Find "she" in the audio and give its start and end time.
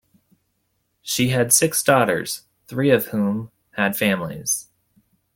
1.03-1.27